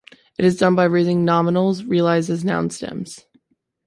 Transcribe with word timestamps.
It 0.39 0.45
is 0.45 0.57
done 0.57 0.73
by 0.73 0.85
raising 0.85 1.23
nominals 1.27 1.87
realized 1.87 2.31
as 2.31 2.43
noun 2.43 2.71
stems. 2.71 3.23